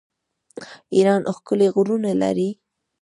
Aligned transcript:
ایران 0.95 1.21
ښکلي 1.35 1.67
غرونه 1.75 2.11
لري. 2.21 2.49